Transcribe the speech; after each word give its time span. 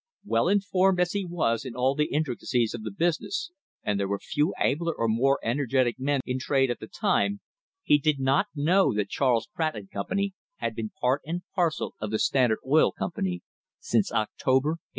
Well 0.25 0.47
informed 0.49 0.99
as 0.99 1.11
he 1.11 1.23
was 1.27 1.63
in 1.63 1.75
all 1.75 1.93
the 1.93 2.09
intri 2.09 2.35
^acies 2.35 2.73
of 2.73 2.81
the 2.81 2.89
business— 2.89 3.51
and 3.83 3.99
there 3.99 4.07
were 4.07 4.17
few 4.17 4.51
abler 4.59 4.95
or 4.97 5.07
more 5.07 5.39
nergetic 5.43 5.99
men 5.99 6.21
in 6.25 6.39
trade 6.39 6.71
at 6.71 6.79
the 6.79 6.87
time— 6.87 7.39
he 7.83 7.99
did 7.99 8.19
not 8.19 8.47
know 8.55 8.95
that 8.95 9.09
Charles 9.09 9.45
Pratt 9.53 9.75
and 9.75 9.91
Company 9.91 10.33
had 10.55 10.73
been 10.73 10.89
part 10.99 11.21
and 11.23 11.43
parcel 11.53 11.93
of 11.99 12.09
the 12.09 12.17
Standard 12.17 12.57
Oil 12.65 12.91
Company 12.91 13.43
since 13.79 14.11
October, 14.11 14.69
1874. 14.69 14.77